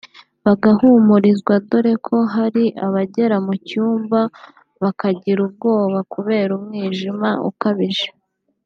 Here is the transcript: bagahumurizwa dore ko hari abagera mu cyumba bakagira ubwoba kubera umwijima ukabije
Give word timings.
bagahumurizwa 0.45 1.53
dore 1.69 1.93
ko 2.05 2.17
hari 2.35 2.65
abagera 2.85 3.35
mu 3.45 3.53
cyumba 3.67 4.19
bakagira 4.83 5.39
ubwoba 5.47 5.99
kubera 6.13 6.49
umwijima 6.59 7.29
ukabije 7.51 8.07